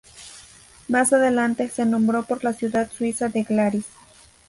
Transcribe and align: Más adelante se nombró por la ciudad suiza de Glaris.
Más 0.87 1.13
adelante 1.13 1.69
se 1.69 1.85
nombró 1.85 2.23
por 2.23 2.43
la 2.43 2.53
ciudad 2.53 2.89
suiza 2.91 3.29
de 3.29 3.43
Glaris. 3.43 3.85